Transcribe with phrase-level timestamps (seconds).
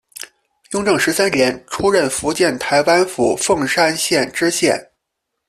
[0.71, 4.83] 雍正十三年出任福建台湾府凤山县知县。